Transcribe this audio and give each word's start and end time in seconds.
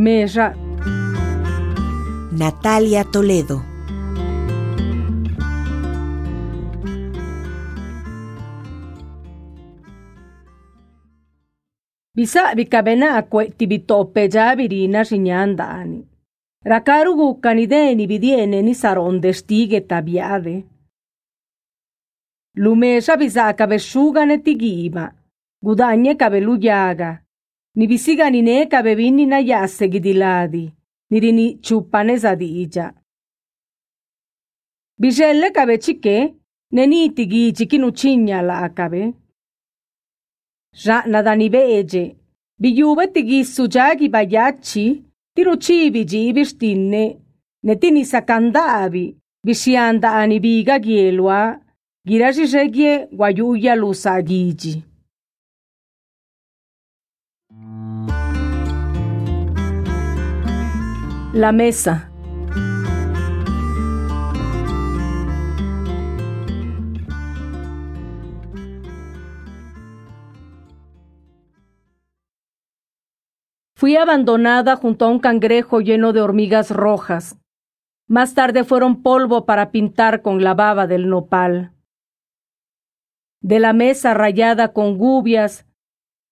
Mesa. 0.00 0.56
Natalia 2.32 3.04
Toledo. 3.04 3.60
Bisa 12.16 12.54
bicabena 12.54 13.16
acque 13.16 13.52
tibitoppe 13.54 14.26
già 14.26 14.54
virina 14.54 15.04
signandani. 15.04 16.00
Rakarugu 16.64 17.38
canideni 17.38 18.06
vidiene 18.06 18.62
ni 18.62 18.72
saronde 18.72 19.34
stighe 19.34 19.84
tabiade. 19.84 20.64
Lumesa 22.56 23.18
bisa 23.18 23.52
cabesciugane 23.52 24.40
tighima, 24.40 25.12
gudagne 25.60 26.16
cabelugliaga, 26.16 27.22
Ni 27.76 27.86
bisiga 27.86 28.30
nine 28.30 28.66
ka 28.68 28.82
bebin 28.82 29.14
ninaya 29.16 29.68
segidiladi. 29.68 30.72
Nirini 31.10 31.58
chupanesadi 31.62 32.62
illa. 32.62 32.92
Bisel 34.98 35.40
le 35.40 35.50
ka 35.52 35.66
bechke 35.66 36.34
neniti 36.72 37.24
gi 37.30 37.52
cikinu 37.56 37.88
chinyala 37.98 38.68
ka 38.76 38.88
be. 38.92 39.02
Ja 40.82 40.96
nadani 41.06 41.48
be 41.50 41.60
eje. 41.78 42.04
Bilu 42.60 42.96
betigi 42.98 43.44
sujagi 43.44 44.08
bayachi 44.08 44.86
tiruchi 45.34 45.90
biji 45.90 46.32
bistinne. 46.32 47.04
Netini 47.64 48.04
sakandavi 48.04 49.16
bisia 49.44 49.88
anda 49.88 50.26
La 61.32 61.52
mesa. 61.52 62.10
Fui 73.76 73.96
abandonada 73.96 74.74
junto 74.74 75.04
a 75.04 75.08
un 75.08 75.20
cangrejo 75.20 75.80
lleno 75.80 76.12
de 76.12 76.20
hormigas 76.20 76.72
rojas. 76.72 77.38
Más 78.08 78.34
tarde 78.34 78.64
fueron 78.64 79.00
polvo 79.00 79.46
para 79.46 79.70
pintar 79.70 80.22
con 80.22 80.42
la 80.42 80.54
baba 80.54 80.88
del 80.88 81.08
nopal. 81.08 81.72
De 83.40 83.60
la 83.60 83.72
mesa 83.72 84.14
rayada 84.14 84.72
con 84.72 84.98
gubias, 84.98 85.64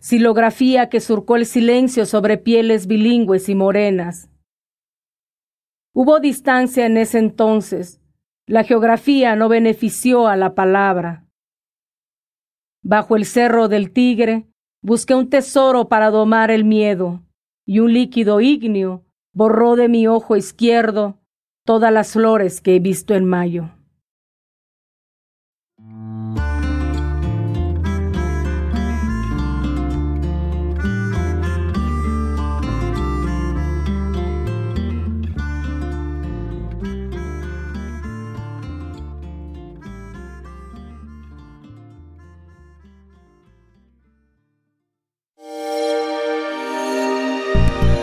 silografía 0.01 0.89
que 0.89 0.99
surcó 0.99 1.37
el 1.37 1.47
silencio 1.47 2.05
sobre 2.05 2.37
pieles 2.37 2.89
bilingües 2.89 3.49
y 3.49 3.55
morenas. 3.55 4.29
Hubo 6.01 6.21
distancia 6.21 6.87
en 6.87 6.97
ese 6.97 7.19
entonces. 7.19 8.01
La 8.47 8.63
geografía 8.63 9.35
no 9.35 9.49
benefició 9.49 10.29
a 10.29 10.37
la 10.37 10.55
palabra. 10.55 11.27
Bajo 12.85 13.17
el 13.17 13.25
cerro 13.25 13.67
del 13.67 13.91
tigre 13.91 14.47
busqué 14.81 15.17
un 15.17 15.29
tesoro 15.29 15.89
para 15.89 16.11
domar 16.11 16.53
el 16.53 16.65
miedo 16.65 17.25
y 17.67 17.81
un 17.81 17.95
líquido 17.95 18.41
ígneo 18.41 19.07
borró 19.33 19.75
de 19.75 19.89
mi 19.89 20.07
ojo 20.07 20.37
izquierdo 20.37 21.19
todas 21.67 21.93
las 21.93 22.13
flores 22.13 22.61
que 22.61 22.77
he 22.77 22.79
visto 22.79 23.17
en 23.17 23.25
mayo. 23.25 23.69
Bye. 47.59 47.98